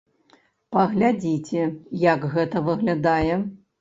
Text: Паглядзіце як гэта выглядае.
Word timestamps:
Паглядзіце 0.75 1.67
як 2.07 2.27
гэта 2.35 2.67
выглядае. 2.71 3.33